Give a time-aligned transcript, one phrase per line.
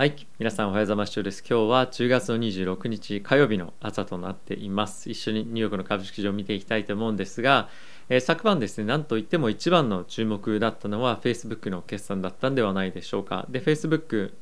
[0.00, 1.20] はい皆さんおはようございます。
[1.20, 5.10] 今日は10月の26日火曜日の朝となっています。
[5.10, 7.68] 一緒にニューヨークの株式市場を見ていきたいと思うんですが、
[8.08, 13.44] えー、昨晩ですね何といっても一番の注目だったのは Facebook の決算だったんではないでしょうか。
[13.50, 14.32] で Facebook、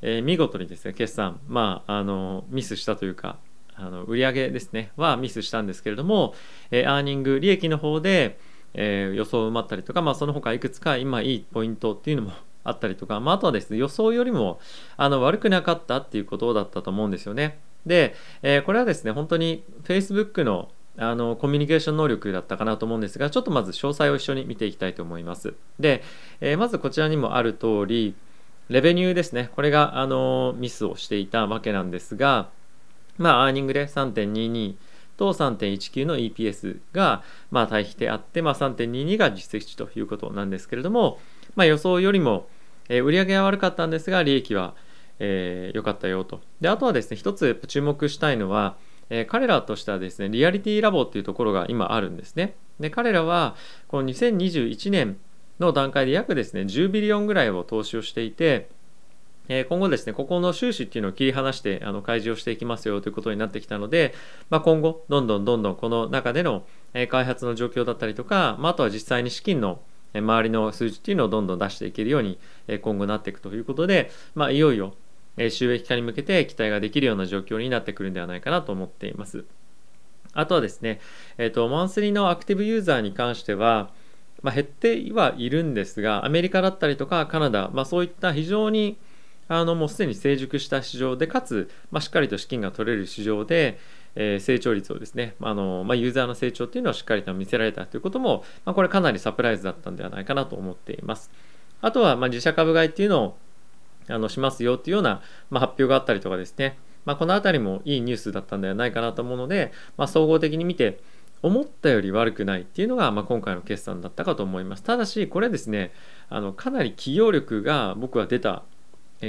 [0.00, 3.36] えー、見事にですね決算まああのミスしたというか
[3.74, 6.32] あの売上ですねはミスしたんですけれども、
[6.70, 8.38] えー、アーニング利益の方で、
[8.72, 12.32] えー、予想を埋まったりとか、まあ、その他いくつか今いいポイントっていうのも
[12.64, 14.60] あったりとか、まあ、あとはですね予想よりも
[14.96, 17.58] あの悪くなかったっていうことだったと思うんですよね。
[17.86, 20.68] で、えー、これはですね本当に Facebook の
[20.98, 25.54] あのコミュニケーション能力だったかなと思うんですがちょっとまず詳細を一緒に見ていきたいと思います。
[25.80, 26.02] で、
[26.40, 28.14] えー、まずこちらにもある通り
[28.68, 32.50] レベニューですねこれがあのミスをしていたわけなんですが
[33.16, 34.74] まあアーニングで3.22
[35.16, 41.18] と3.19の EPS が、まあ、対比であって、まあ、3.22が実績値ということなんですけれども、
[41.54, 42.46] まあ、予想よりも、
[42.88, 44.74] えー、売上は悪かったんですが利益は
[45.18, 46.40] 良、えー、かったよと。
[46.60, 48.76] であとはですね一つ注目したいのは、
[49.10, 52.54] えー、彼らとしてはですねリアリティラボっていうところが今あるんですね。
[52.80, 53.54] で彼らは
[53.88, 55.18] この2021年
[55.60, 58.68] の段階で約ですね10ビリオンぐらいを投資をしていて
[59.48, 64.14] え今後ですね、ここの収支っていうのを切り離してあの開示をしていきますよということになってきたので、
[64.50, 66.64] まあ、今後、どんどんどんどんこの中での
[67.08, 69.80] 開発の状況だったりとか、まあ、あとは実際に資金の
[70.14, 72.38] 周りの数字っていうのをどんどん出していけるように
[72.82, 74.94] 今後なっていくということで、まあ、いよいよ
[75.50, 79.44] 収益化に向けて期待ができるような状況になってくるんではないかなと思っています。
[80.34, 81.00] あとはですね、
[81.38, 83.90] えっ、ー、と、マンスリーのアクティブユーザーに関しては、
[84.42, 88.96] まあ、減ってはいるんですが、アメリカだったりとかカナダ、まあ、そういった非常に
[89.48, 93.78] あのもうすでに成熟した市場でかつ、まあ、しっかりと資金が取れる市場で、
[94.14, 101.30] え、成長率をですねあの、まあ、ユーザーの成長っていうのをしっかりと見せられたということも、まあ、これかなりサプライズだったんではないかなと思っています。
[101.80, 103.36] あとは、ま、自社株買いっていうのを
[104.08, 111.00] あのしますよっていうような、ま、発表があったりとかですね、まあ、この辺りもいいニュースだったんではないかなと思うので、まあ、総合的に見て
[111.42, 114.82] 思ったより悪くないっていうのが、まあ、今回の決算だったかと思います。
[114.82, 115.92] ただし、これですね、
[116.28, 118.62] あのかなり企業力が僕は出た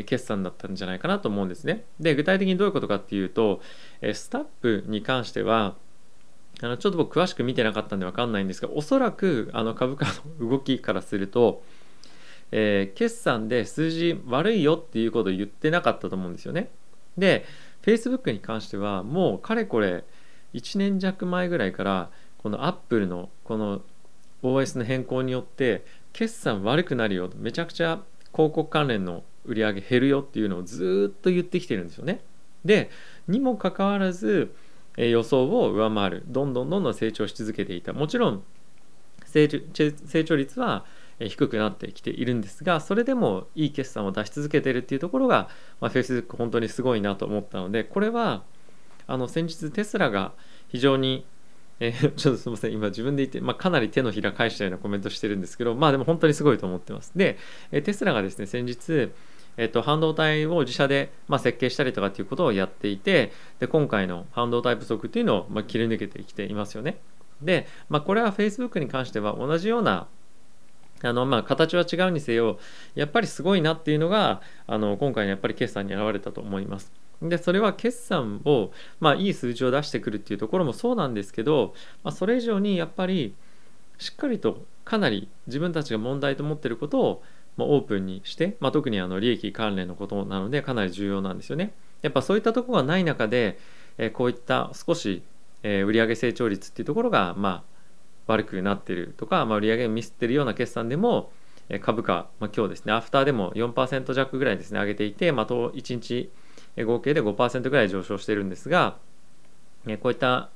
[0.02, 1.86] 決算だったんじゃないかなと思うんですね。
[2.00, 3.62] で具体的にどういうことかっていうと
[4.14, 5.76] スタップに関しては
[6.62, 10.06] あのちょっと僕詳しく見てなかったんで分かんないんですがおそらくあの株価
[10.40, 11.64] の動きからすると、
[12.52, 16.70] えー、決算で数字悪いよっていうことを言ってなかったと思うんですよね。
[17.18, 17.46] で
[17.84, 20.04] Facebook に関してはもうかれこれ
[20.54, 23.82] 1年弱前ぐらいからこの Apple のこの
[24.42, 28.02] OS の変更によって決算悪くなるよめちゃくちゃ
[28.34, 32.22] 広告関連の売り上げ減るよっていうのをずっと言ってきてるんですよね。
[32.64, 32.90] で
[33.28, 34.54] にもかかわらず、
[34.98, 38.44] え予想を上回るどんどんどんどん成長し続けていたもちろん
[39.26, 40.86] 成長率は
[41.20, 45.50] 低くなってきているんですがそれでもいい決算を出し続けてるっていうところが、
[45.82, 48.44] まあ、Facebook 本当にすごいなと思ったのでこれは
[49.08, 50.34] あの先日テスラが
[50.68, 51.26] 非常に
[51.80, 57.12] えー、 ちょっとすみません、今自分で言って、まあ、かなり手のひら返したようなコメントしてるんですけど、まあでも本当にすごいと思ってます。
[57.16, 57.38] で、
[57.72, 59.12] えテスラがですね、先日、
[59.58, 66.98] えっと、半導体を自社で、まあ、設計したりとかっていうことをやっていてで今回の半導体不足っていうのを、まあ、切り抜けてきていますよね。
[67.42, 70.08] で、まあ、これは Facebook に関しては同じような
[71.06, 72.58] あのまあ形は違うにせよ
[72.96, 76.92] やっぱりすごいなっていうのがあの今回のやっぱり決算に現れたと思います。
[77.22, 83.34] でそれは決算を、まあ、いい数字を出してくるっていうところもそうなんですけど、まあ、それ以上にやっぱり
[83.98, 87.24] しっかりとかなり自分たちが問題と思っていることを
[87.56, 91.74] まオープンにして、まあ、特にあの利益関連のことなのでかなり重要なんですよね。
[92.02, 93.58] やっぱそういったところがない中で、
[93.98, 95.22] えこういった少し、
[95.62, 97.74] え売上成長率っていうところが、まあ、
[98.28, 101.32] 悪くなってるとか、まあ、売上ミスってるような決算でも
[101.82, 106.30] 株価、まあ、今日ですねアフターでも4%弱ぐらいですね上げていて、まあ、1日
[106.78, 108.98] 合計で5%ぐらい上昇してるんですが
[110.02, 110.50] こういった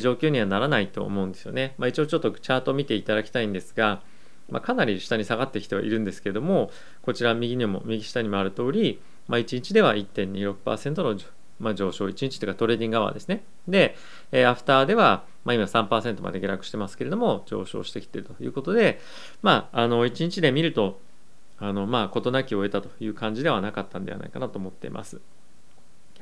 [0.00, 4.02] 状況にはならないと思うんですよね、まあ、一応ちょっとチャートを見ていただきたいんですが
[4.48, 6.70] まあ、かなり下に下がってきてはいるんですけども
[7.02, 11.18] こちら右にも右下にもある通り、まあ、1日では1.26%の、
[11.58, 13.96] まあ、上昇1日というか trading hour ですねで、
[14.32, 19.00] え、アフターでは、まあ、今3%まで下落してますけれども上昇してきているということで、
[19.42, 21.00] まあ、あの1日で見ると
[21.58, 25.20] あのまあ事なきを得たという感じではなかったんではないかなと思っています。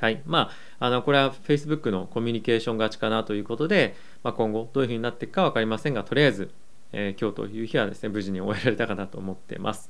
[0.03, 0.21] はい。
[0.25, 0.51] ま
[0.81, 6.51] あ、あの、これは Facebook のコミュニケーション勝ちかなということで、まあ、今後どういうふうになっていくか分かりませんが、とりあえず、
[6.91, 9.89] えー、今日という日はですね、無事に終えられたかなと思ってます。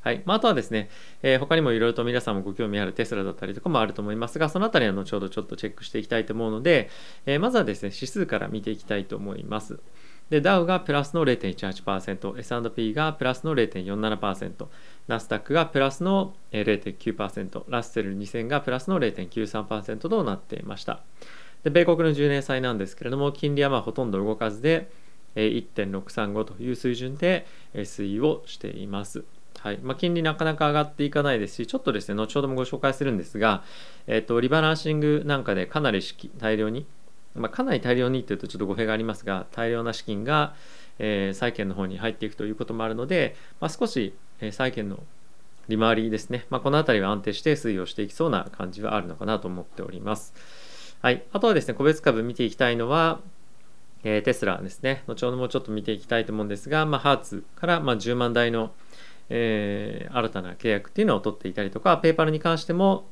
[0.00, 0.22] はい。
[0.24, 0.90] まあ、あとはですね、
[1.22, 6.90] えー、他にもいろいろと皆さんもご興味あるテスラだったりとかもあると思いますが、そのあたりは後ほどちょっとチェックしていきたいと思うので、
[7.24, 9.78] えー、まずはですね、指数から見ていきたいと思います。
[10.32, 14.66] で、ダウがプラスの0.18%、S&P がプラスの0.47%、
[15.08, 21.00] ナスダックがプラスの0.9%ラッセル2000がプラスの0.93%となっていました。
[21.64, 24.90] で米国の10年債なんですけれども金利はまあほとんど動かずで
[25.36, 29.24] 1.635という水準で推移をしています。
[29.58, 29.78] はい。
[29.80, 33.62] まあ、金利なかなか上がっていかないですし、ちょっとですね、後ほどもご紹介するんですが、
[34.08, 36.00] えっと、リバランシングなんかでかなり
[36.38, 36.84] 大量に、
[37.36, 40.54] まあ、かなり大量にっていうとちょっと語弊がありますが、大量な資金が、
[40.98, 44.14] えー、債券の方に入っていくということもあるので、まあ、少し、
[44.50, 45.00] 債券の
[45.68, 50.34] 利回りですね、まあ、この辺りは安定して推移をしていきそうな感じはあるのかなと思っております。
[51.00, 53.20] はい、あとはですね、個別株見ていきたいのは、
[54.02, 58.72] えー、テスラですね、後ほどもちょっと見ていきたいと思うんですが、まあ、ハーツからま10万台の
[59.34, 63.06] えー、新たな契約っていうのを取っていたりとか、ペーパルに関しても、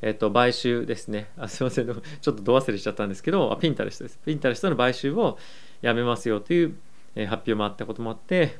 [0.00, 1.30] えっ、と、買収ですね。
[1.36, 4.20] あすいません、ちょっとど忘れしちゃったんですけど、ピンタレストです。
[4.24, 5.36] ピンタレストの買収を
[5.82, 6.76] やめますよという、
[7.16, 8.58] え、発表もあったこともあって、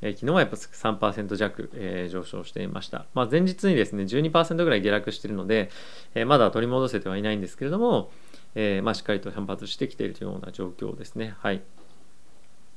[0.00, 3.06] えー、昨日はやっぱ3%弱、えー、上昇していました。
[3.14, 5.70] まあ、前日にですね、12%ぐらい下落しているので、
[6.14, 8.10] えー、まだ取り戻せてはいないんですけれども、
[8.54, 11.34] えーまあ、しっかりと反発してきているというような状況ですね。
[11.38, 11.62] はい。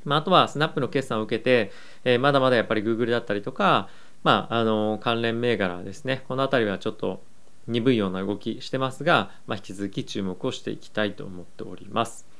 [0.03, 1.71] まあ、あとはスナップの決算を受けて、
[2.03, 3.88] えー、まだまだやっぱり Google だったりとか、
[4.23, 7.21] まあ、あの関連銘柄ですねこの辺りはちょっと
[7.68, 12.31] 鈍いような動きしてますが、まあ、引き続き注目をしていきたいと思っております。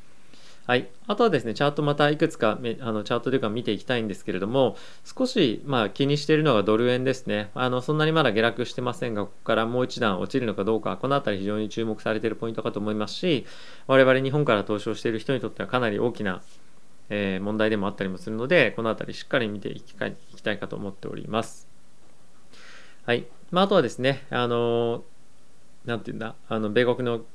[0.68, 13.46] はい、あとはですねチャートまたいくつかあのチャートというか見ていきたいんですけれども少しまあ気にしているのがドル円ですねあのそんなにまだ下落してませんがここからもう一段落ちるのかどうかこの辺り非常に注目されているポイントかと思いますし
[13.88, 16.42] 我々日本から投資をしている人にとってはかなり大きな
[17.14, 21.68] えー、問題でもあったりもするので、この辺りしっかり見ていきたいかと思っております。
[23.06, 23.28] はい。
[23.52, 25.04] まあ、あとはですね、あの、
[25.84, 27.26] なんていうんだ、あの、米国の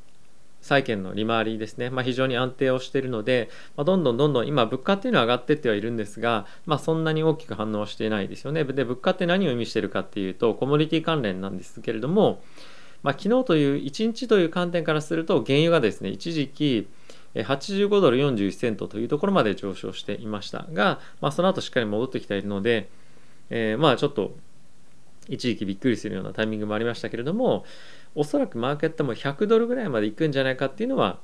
[0.66, 8.64] 債券の利回りですね、まあ、非常に安定をしているので、まあ、どんどんどんどん今物価っていうのは上がってってはいるんですが、まあ、そんなに大きく反応していないですよね。
[8.64, 12.42] で物価って何を意味してるかっていうとコモディティ関連なんですけれども、
[13.02, 16.88] まあ、昨日という1日という観点からすると原油がですね一時期
[17.34, 22.88] 85ドル41セントというところまで上昇していましたが、まあ、その後しっかり戻ってきているので、
[23.50, 24.34] えー、まあちょっと
[25.28, 27.64] 一時期びっくりするようなタイミングもありましたけれども
[28.14, 31.18] おそらくマーケットも100ドルぐらいまでいくんじゃないかっていうのは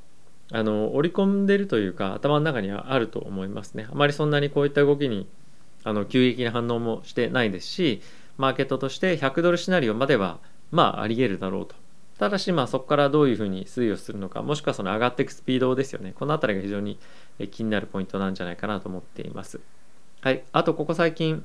[0.51, 3.87] あの織り込んでるというか頭の中にはあると思いますね。
[3.91, 5.27] あまりそんなにこういった動きに
[5.85, 8.03] あの急激な反応もしてないですし
[8.37, 10.39] マーケットとして100ドルシナリオまでは
[10.71, 11.75] まああり得るだろうと。
[12.19, 16.13] ただしまあそこからどういうふうに推移をするのかもしくはその上がっていくスピードですよね。
[16.15, 16.99] この辺りが非常に
[17.51, 19.61] 気になるポイントなんじゃないかなと思っています。
[20.21, 20.45] はい。
[20.53, 21.43] あとここ最近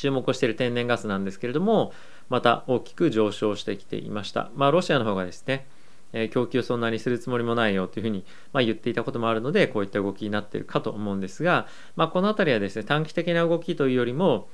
[0.00, 1.92] 注目している天然ガスなんですけれども
[2.28, 4.50] また大きく上昇してきていました。
[4.54, 5.66] まあロシアの方がですね
[6.12, 11.66] え供給そんなにするつもりもないよというふうに、まあ、言っていたこともあるのでこういった動きになっているかと思うんですが、
[11.96, 14.48] まあ、この辺りはですね短期的な動きというよりも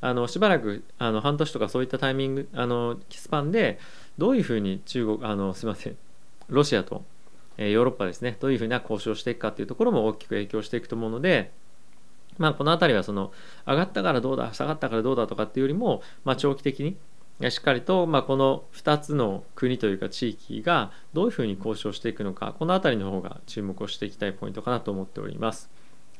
[0.00, 3.78] あのしばらくあの半年とかそういったタイミングあのスパンで
[4.16, 5.96] どういうふうに中国あのすみません
[6.48, 7.04] ロシアと、
[7.58, 11.50] えヨーロッパですねどういうふうな交渉していくかっていうところも大きく影響していくと思うので
[12.38, 13.32] まあこの辺りはその
[13.66, 16.96] 上がったからどうだ下がったからどうだとかっていうよりも、まあ、長期的に
[17.50, 25.70] しっかりと、まあ、この2つの国というか地域がどういうふうに交渉していくのかこの辺りの方が注目をしていきたいポイントかなと思っております。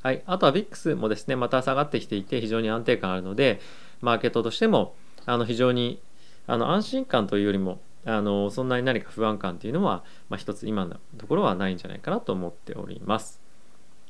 [0.02, 3.60] はい、あとは VIX もですねまた下がってきていて非常に安定感あるので
[4.00, 4.94] マーケットとしても
[5.26, 6.00] あの非常に
[6.46, 13.40] あの安心感というよりもあのそんなに何か不安感っていうのは、まあ、一つ今のところはないんじゃないかなと思っております。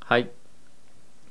[0.01, 0.31] はい。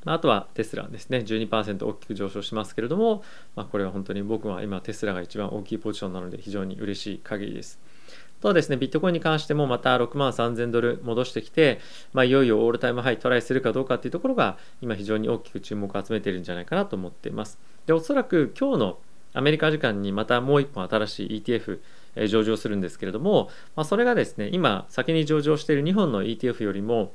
[0.07, 3.23] まあとはテスラですね、12%大きく上昇しますけれども、
[3.57, 7.77] まあ、これは本当に僕は今テスラが一番大きいポジションなので非常に嬉しい限りです。
[8.39, 11.81] あとはですね、ビットコインに関してもまた6万3000ドル戻してきて、
[12.13, 17.59] まあ、いよいよオールタイムハイトライするかどうかっていうところが今非常に大きく注目を集めているんじゃないかなと思っています。
[17.85, 18.99] で、おそらく今日の
[19.33, 21.81] アメリカ時間にまたもう1本新しい ETF
[22.29, 27.11] 上場するんですけれども、まあ、それがですね今先に上場している2本の ETF よりも、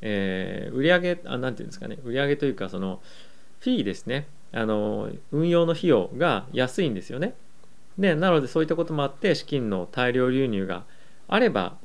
[0.00, 1.98] えー、売上あなんていうんですかね。
[2.04, 3.00] 売上というかその
[3.60, 4.26] フィーですね。
[4.52, 7.34] あの運用の費用が安いんですよね。
[7.98, 10.84] でなのでそういったこともあって資金の大量流入が
[11.28, 11.76] あれば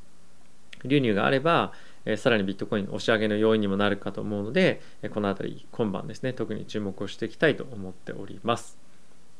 [0.83, 1.73] 流入があれば、
[2.05, 4.81] えー、さらにビットコイン押し上げの要因にもなるかと思うので、
[5.13, 8.80] この辺り今晩ですね特に注目をしていきたいと思っております。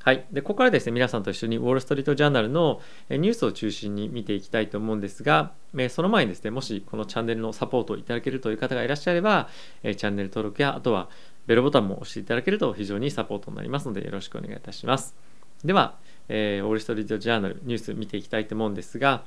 [0.04, 0.26] はい。
[0.32, 5.52] で、ここからですね、皆さんと一緒にウォール・ストリート・ジャーナルのニュースを中心に見ていきたいと思うんですが、
[5.90, 9.48] その前にですね、もしこのチャンネルのサポートをいただけるという方がいらっしゃれば、
[9.84, 11.08] チャンネル登録や、あとは
[11.46, 15.16] ベルボタンも押していただけると非常にサポートになりますので、よろしくお願いいたします。
[15.64, 15.96] では、
[16.30, 19.24] え、ウォール・ストリート・ジャーナルニュース見ていきたいと思うんですが、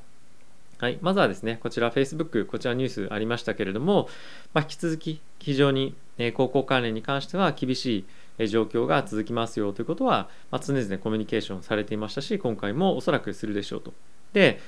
[0.79, 4.09] はい、まずはですね、こちら Facebook、こちらニュースありましたけれども、
[4.53, 8.07] まあ、引き続き非常にえ高校関連に関しては厳し
[8.39, 13.93] い状況が続きますよということは、まあ、常々コミュニケーションされていましたし今回もおそらくするでしょうと。
[14.33, 14.61] で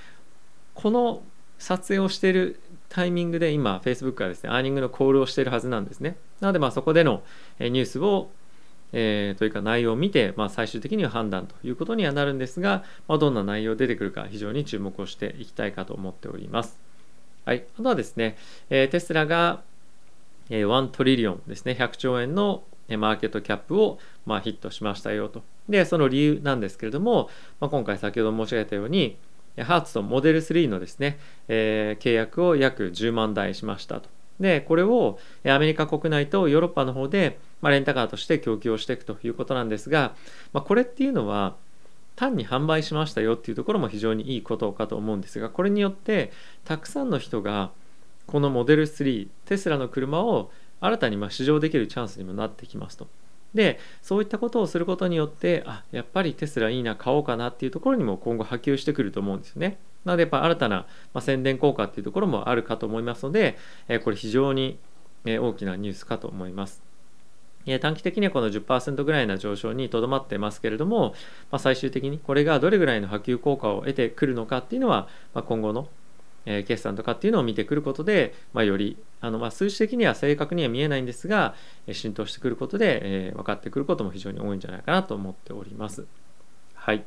[0.75, 1.23] この
[1.59, 6.17] 撮影をしているタイミングで今 Facebook はですねアーニングのコールをしているはずなんですね。
[6.41, 7.23] なのでまあそこでの
[7.59, 8.29] ニュースを
[8.93, 16.79] えー、というか内容を見て、まあ、最終的には判断ということにはなるんですが、まあ、どんな内容出てくるか非常に注目をしていきたいかと思っております。
[17.45, 18.37] はい、あとはですね、
[18.71, 19.63] えー、テスラが、
[20.51, 25.43] 1トリリオンですね、100兆円のマーケットキャップを、ま、ヒットしましたよと。
[25.69, 27.29] で、その理由なんですけれども、
[27.61, 29.17] まあ、今回先ほど申し上げたように、
[29.59, 34.09] ハーツとモデル3のですね、えー、契約を約10万台しましたと。
[34.39, 40.15] で、これをアメリカ国内とヨーロッパの方で、まあ、レンタカーとして供給をしていくということなんですが、
[40.53, 41.57] まあ、これっていうのは
[42.17, 46.33] 単に販売しましたよっていうところも非常にいいことかと思うんですがこれによって
[46.65, 47.71] たくさんの人が
[48.27, 53.09] このモデル3テスラの車を新たにま試乗できるチャンスにもなってきますと。
[53.55, 59.79] でそういったことをすることによってあやっぱりテスラいいな買おうかなっていうところにも今後波及してくると思うんですよね。
[60.05, 63.57] なのでやっぱ新たな、ま宣伝効果っていうところもあるかと思いますので、
[63.89, 64.79] えこれ非常に
[65.25, 66.83] え大きなニュースかと思います。
[67.81, 71.15] 短期的にはこの10%ぐらいな上昇にとどまってますけれども、
[71.51, 75.89] まあ、最終的にこれがどれぐらいの波及効果を得てくるのかっていうのは、まあ、今後の
[76.47, 81.55] え決算とかっていうのを見てくることで、まあ、よりあのまあ数字的には正確には見えないんですが
[81.93, 86.07] 浸透してくることで、えー、分かってくることも非常に多いんじゃないかなと思っております。
[86.75, 87.05] はい。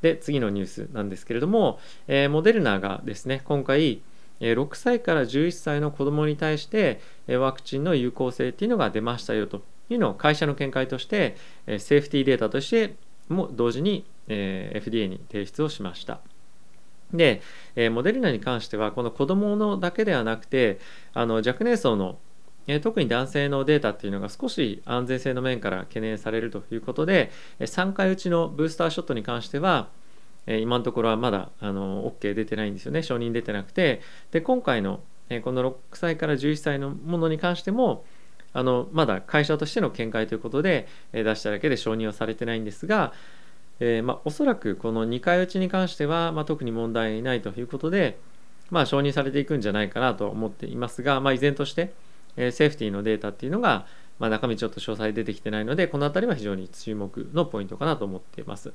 [0.00, 4.00] で次のニュースなんですけれども、えー、モデルナがですね今回
[4.40, 12.94] 6歳から11歳の子どもに対してワクチンの有効性っていうのが出ましたよというのを会社の見解としてセーフティーデータとして
[13.28, 16.20] も同時に FDA に提出をしました。
[17.12, 17.42] で
[17.74, 20.78] え、モデルナに関してはこの子どものだけではなくて
[21.14, 22.18] あの若年層の
[22.66, 29.88] え特に男性のデータっていうのが少し安全性の面から懸念されるということで3回打ちのブースターショットに関しては
[30.46, 33.02] 今のところはまだあの OK 出てないんですよね。
[33.02, 34.00] 承認出てなくて。
[34.30, 35.00] で今回の
[35.42, 38.04] この6歳から11歳のものに関しても
[38.54, 43.12] あのまだ会社としての見解ということで出しただけで承認はされてないんですが、
[43.80, 48.18] えー、まあ、おそらくこの2回打ちに関しては、まあ、特に問題ないということで、
[48.70, 51.92] まあ、承認されていくんじゃないかなと思っていますが、ま、依然として、
[52.36, 53.86] えー、セーフティーのデータっていうのが、
[54.18, 58.72] ま、中身ちょっと詳細出てきてないのでこの辺りは非常に注目のポイントかなと思っています。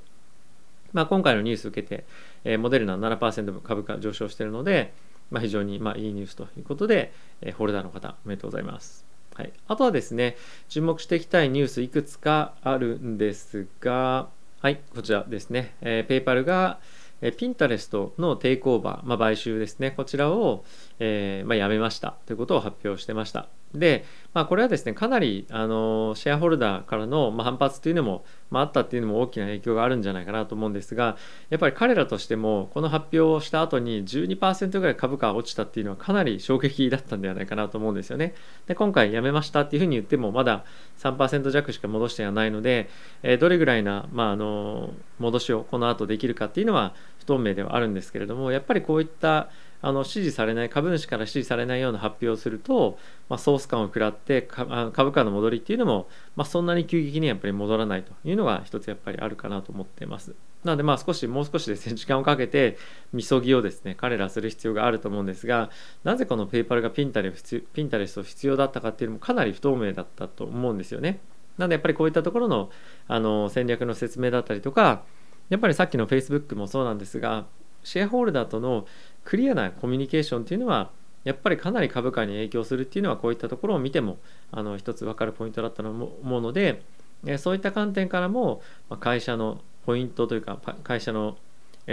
[0.94, 2.06] ま、今回のニュースを受けて、
[2.44, 4.94] えー、モデルナ7%株価上昇しているので、
[5.32, 9.04] ま、非常にまいいニュースということで、え、ホルダーの方おめでとうございます。
[9.34, 10.38] はい、あとはですね、
[10.70, 14.30] 注目していきたいニュースいくつかあるんですが、
[14.64, 16.80] はい、こちらですね、えー、ペイパルが、
[17.20, 20.64] えピンタレストのテイクオーバー、まあ、買収ですね、こちらを、
[21.00, 22.16] えーまあ、やめました。
[22.26, 23.50] ということを発表してました。
[23.74, 31.18] で、まあ、これはですね、かなりあのシェアホルダーからの、ま、反発というのも、まあ、ったっていうのも大きな影響があるんじゃないかなと思うんですが、
[31.50, 38.34] やっぱり彼らとしても、この発表をした後に12%ぐらい株価が落ちたっていうのはかなり衝撃だったんではないかなと思うんですよね。
[38.68, 40.66] で、今回やめましたっていうふうに言っても、まだ
[41.00, 42.90] 3%弱しか戻してはないので、
[43.24, 49.50] え、どれぐらいな、まあ、あの戻しをこの後できるかっていうのは不透明ではあるんですけれども、やっぱりこういった
[49.86, 52.98] あの支持されない株主から支持されないような発表をすると、
[53.28, 60.34] まあ、ソース感を食らって株価の戻りっていうのも、まあ、そんなに急激にやっぱり戻らないというのが一つやっぱりあるかなと思っています。
[60.64, 62.78] なのでまあ少しもう少しですね時間をかけて
[63.12, 65.70] みそぎをですね彼らする必要があると思うんですが
[66.06, 67.34] なぜこのペイパルがピンタレ
[67.74, 71.20] ピンタレスト必要だったかっていうのもかなり不透明だったと思うんですよね。
[71.58, 72.70] なのでやっぱりこういったところの
[73.10, 75.04] あの戦略の説明だったりとか
[75.50, 77.46] やっぱりさっきの Facebook もそうなんですが
[77.84, 78.86] シェアホールダーとの
[79.24, 80.92] クリアなコミュニケーションっていうのは
[81.24, 84.18] やっぱりかなり株価に影響するっていうのはこういったところを見ても
[84.52, 86.82] あの一つ分かるポイントだったと思うので
[87.38, 88.62] そういった観点からも
[89.00, 91.38] 会社のポイントというか会社の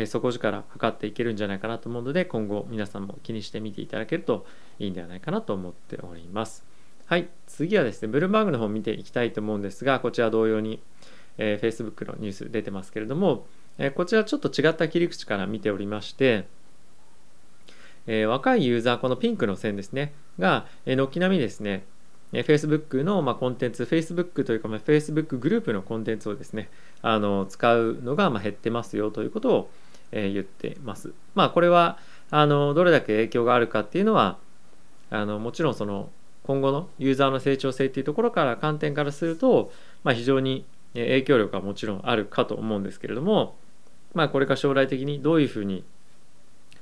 [0.06, 4.46] 底力測っていけるんじゃないかなと思うので今後皆さんも気にしてみていただけると
[4.78, 6.70] いいんではないかなと思っております。
[7.10, 10.80] はい、次はですね、ブルームバーグの方を見ていきたいと思うんですが、こちら同様に、
[11.38, 16.46] えー、Facebook のニュース出てますけれども、えー、こちらちょっと違った切り口から見ておりまして、
[18.12, 21.84] えー、若いユーザー、このピンクの線ですね、が、え、軒並みですね、
[22.32, 26.70] え、Facebook の、まあ、コンテンツ、Facebook というか、まあ、Facebook グループのコンテンツをですね、
[27.02, 29.70] あの使うのが、まあ、減ってますよということを、
[30.10, 31.12] え、言ってます。
[31.36, 31.98] まあ、これは
[32.32, 34.38] あのどれだけ影響があるかっていうのは、
[35.10, 36.10] あのもちろんその
[36.42, 39.70] 今後のユーザーの成長性っていうところから観点からすると、
[40.02, 40.64] まあ、非常に
[40.94, 43.54] 影響力はもちろんあるかと思うんですけれども、
[44.14, 45.84] まあ、これか将来的にどういうふうに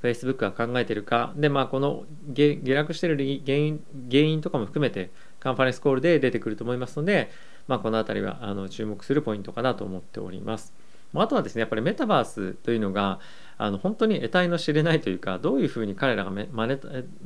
[0.01, 7.31] Facebook が考えているかでまあこの下落している原因原因とかも含めてカンファレンスコールで出てくると思いますので、
[7.67, 10.73] まあ、この辺りはあの注目するポイントかなと思っております。
[11.15, 13.19] あとはですねやっぱりメタバースというのが
[13.57, 16.77] あの本当に得体の知れないというかどういうふうに彼らがマネ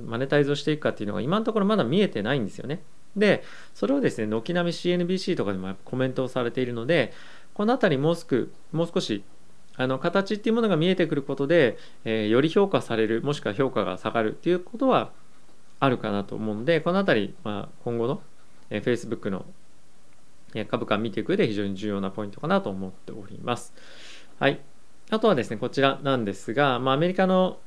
[0.06, 2.82] マネタイズをしていくかっていうのが今のところまだ見えてないんですよね。
[3.18, 7.14] でそれをですね軒並み CNBC とかでもコメントをされているので
[7.54, 9.24] この辺りもうすくもう少し
[9.76, 15.12] あの形っていうものが見えてくることで、えー、より評価されるもしくは評価が下がるっていうことは
[15.80, 18.22] あるかなと思うのでこの辺り、まあ、今後の、
[18.70, 19.46] えー、Facebook の
[20.70, 23.74] 株価を見ていく上で非常に重要なポイントかなと思っております。
[24.40, 24.60] はい。
[25.10, 27.58] あとはですね、こちらなんですが、まあ、アメリカの、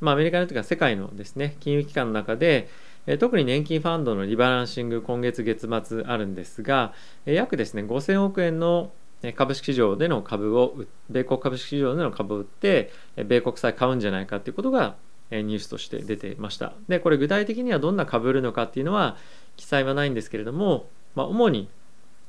[0.00, 2.68] まあ、アメリカのというか世界のですね、金融機関の中で、
[3.06, 6.94] え特に年金ファンドのリバランシング今月月末あるんですが、
[7.26, 8.92] え約ですね5000億円の
[9.32, 10.74] 株式市場での株を
[11.08, 14.96] 米国株式市場での株を売って米国債買うんじゃないかということが
[15.30, 19.16] ニュースとして出ていましたでこれ具体的にはどんな株売るのかっていうのは
[19.56, 21.68] 記載はないんですけれども、まあ、主に、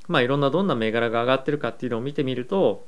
[0.08, 2.86] まあ、いろんなどんな銘柄が上がってるかっていうのを見てみると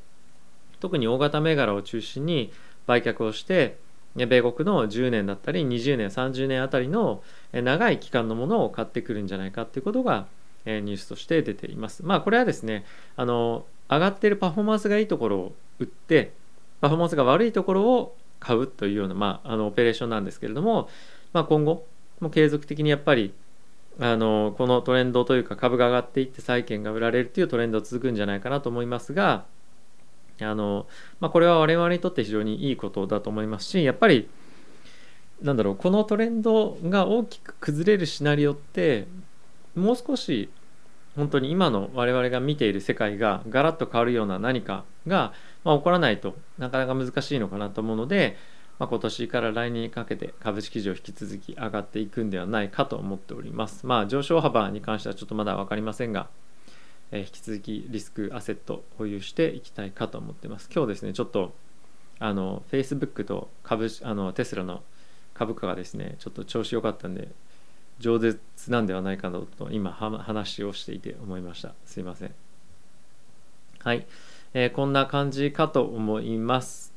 [0.80, 2.52] 特に大型銘柄を中心に
[2.86, 3.78] 売却をして
[4.16, 7.22] 米国の10年だったり20年30年あたりの
[7.52, 10.28] 長い期間のものを買ってくるんじゃないかっていうことが
[10.66, 12.04] ニュースとして出ています。
[12.04, 12.86] まあこれはですね
[13.16, 16.34] あの上がってるパフォーマンスがいいところを売って
[16.82, 20.90] パフォーマンスが悪いところを買うというような、まあ、あのオペレーションなんですけれども、
[21.34, 21.86] まあ、今後
[22.20, 23.34] も継続的にやっぱり
[24.00, 29.46] あのこのトレンドというか株が上がっていって債券が売られるというトレンド続くんじゃないかなと思いますが
[30.40, 30.86] あの、
[31.20, 34.30] まあ、これは我々にとって非常にいいことだと思いますしやっぱり
[35.42, 39.08] なんだろうこのトレンドが大きく崩れるシナリオって
[39.76, 40.50] もう少し
[41.18, 45.34] 本当に今の我々が見ている世界がガラッと変わるような何かが、
[45.64, 48.38] まあ、起こらないとなかなか難しいのかなと思うので、
[48.78, 53.88] まあ、今年から来年にかけて株式市場引き続き上がっていくんではないかと思っております。
[53.88, 56.30] まあ、上昇幅に関してはちょっとまだ分かりませんが、
[57.12, 60.70] えー、引き続きリスクアセット保有していきたいかと思ってます。
[60.72, 61.56] 今日ですね、ちょっと
[62.20, 64.84] あの Facebook と株あのテスラの
[65.34, 67.30] 株価がですね、ちょっと調子良かったんで、
[68.00, 71.74] 饒舌なんではないかなと今話をしていて思いました。
[71.86, 72.32] すいません。
[73.80, 74.06] はい、
[74.54, 76.94] えー、こんな感じかと思います。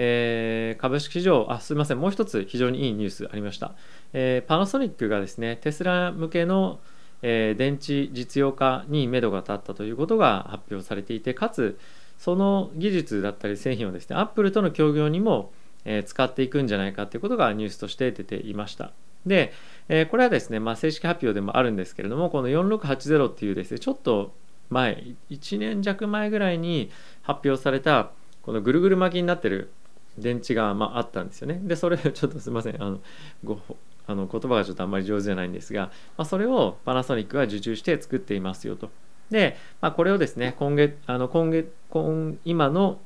[0.00, 1.98] えー、株式市場あすみません。
[1.98, 3.74] もう一つ非常にいいニュースありました、
[4.12, 6.78] えー、パナソニックがですねテスラ向けの、
[7.22, 11.80] えー、電池実用化に目処が立ったということが発表されていてかつ
[12.16, 15.52] その技術だったり製品をですねアップルとの協業にも、
[15.84, 18.92] え使っていくんじゃないかということがニュースとして出ていました。
[19.26, 19.52] で、
[19.88, 24.34] え、これはですね、まあ、正式発表でもあるんですけれどもこの4680っていうですねちょっと
[24.70, 26.90] 前1年弱前ぐらいに
[27.22, 28.10] 発表された
[28.42, 29.70] このぐるぐる巻きになってる
[30.18, 31.60] 電池がまああったんですよね。
[31.62, 33.00] でそれちょっとすいませんあの
[33.44, 33.60] ご
[34.06, 38.90] あの言葉がちょっとあんまり上手じゃないんですが、まあ、それをパナソニックが受注して作っていますよと。
[39.30, 42.98] で、まあ、これをですね今月あの今月今今の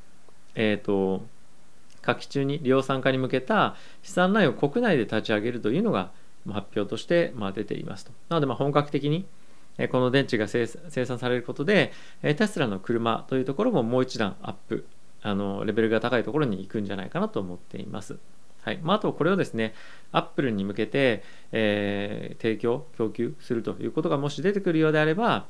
[0.55, 1.25] えっ、ー、と
[2.03, 6.11] 夏季中に量産化に向けた資産ラインを国内で立ち上げるというのが
[6.51, 8.13] 発表として出ていますと。
[8.29, 9.27] なのでま本格的に
[9.91, 14.87] この電池が生産されることでテスラの車というところももう一段アップ
[15.23, 18.19] あのレベルが高いところに行くんじゃないかなと思っています。
[18.63, 19.75] はいまあ、あとこれをですね、
[20.13, 25.47] アップルに向けて、えー、提供、供給するということがもし出てくるようであれば、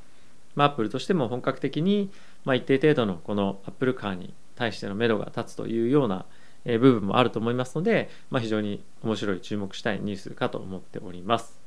[0.55, 2.11] ま、アップルとしても本格的に、
[2.44, 6.24] まあ、一定程度のこのアップルカーに対しての目処が立つというような、
[6.64, 11.61] 部分もあると思いますので、まあ、非常に面白い注目したいニュースかと思っております。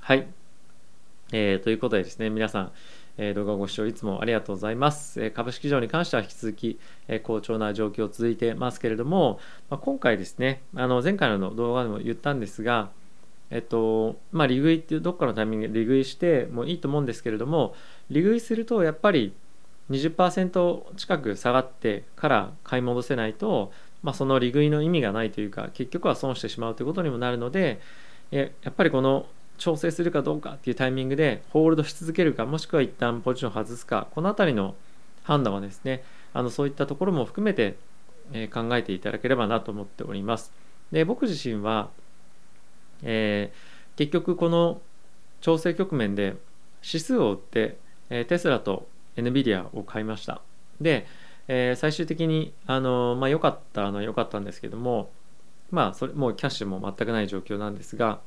[0.00, 0.26] はい。
[1.32, 2.72] えー、ということでですね、皆さん、
[3.16, 5.22] えー、動画をご視聴いつもありがとうございます。
[5.22, 12.90] えー、株式市場に関しては引き続き、え好調な状況続いてますけれども、まあ、今回ですね、あの前回の動画でも言ったんですが、
[13.50, 17.74] えっと、まあ、利食いっていうどっかのタイミングで利食いしてもいいと思うんですけれども、
[18.10, 19.32] 利食いするとやっぱり
[19.90, 23.72] 20%近く下がってから買い戻せないと、
[24.04, 27.80] まあ、その利食いの意味がないというか結局は損してしまうということにもなるので
[28.30, 34.74] やっぱりこの調整するかどうかっていうタイミングでホールドし続けるかもしくは一旦ポジションを外すかこの辺りの
[35.22, 37.76] 判断はですねあのそういったところも含めて、
[38.32, 40.52] え考えていただければなと思っております。
[40.90, 41.90] で僕自身は、
[43.04, 44.80] えー、結局この
[45.40, 46.34] 調整局面で
[46.82, 47.76] 指数を売って、
[48.10, 50.40] え、テスラと NVIDIA を買いました。
[50.80, 51.06] で
[51.48, 55.10] えー、最終的にあの、まあ、良かったのは良かったんですけども
[55.70, 58.20] まあそれもうキャッシュも全くない状況なんですが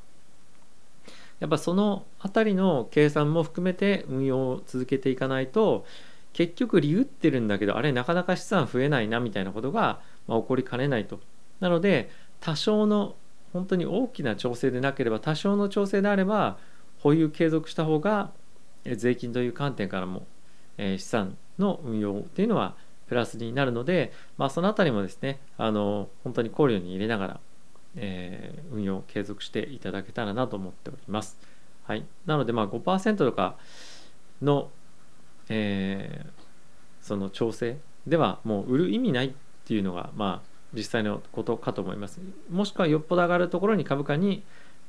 [1.40, 5.84] やっぱその辺りの計算も含めて運用を続けていかないと
[6.32, 11.20] 結局利打ってるんだけどあれなかなか資産増えないなみたいなことが、まあ、起こりかねないと。
[11.60, 13.16] なので多少の
[13.52, 16.58] 本当に大きな調整でなければ多少の調整であれば
[17.00, 18.30] 保有継続した方が
[18.84, 20.26] 税金という観点からも
[20.76, 22.76] 資産の運用っていうのは
[23.08, 27.40] プラスになるので、まあ、そのあたりもですねあの本当に考慮に入れながら、
[27.96, 31.38] えー、運用継続していただけたらなと思っております。
[31.84, 33.56] はい、なのでまあ5%とか
[34.42, 34.70] の、
[35.48, 36.30] えー、
[37.00, 39.32] その調整ではもう売る意味ないっ
[39.64, 42.20] ていうのがまあ実際のことかと思います。
[42.50, 44.42] もしくはよっぽど上がるところに株価に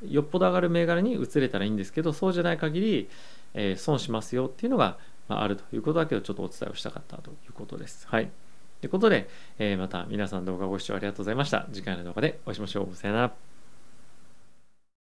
[0.07, 3.09] よっぽど上がる銘柄に移れたらいいんですけどそうじゃない限り、
[3.53, 4.97] えー、損しますよっていうのが、
[5.29, 8.07] あるということだけをちょっとお伝えをしたかったということです。
[8.07, 8.29] はい。
[8.81, 11.67] ということで、えー、また皆さん動画ご視聴ありがとうございました。
[11.71, 12.95] 次回の動画でお会いしましょう。
[12.95, 13.48] さよなら。